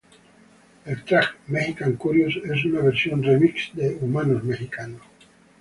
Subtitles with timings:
[0.85, 5.03] El track "Mexican Curious" es una versión remix de "Humanos Mexicanos".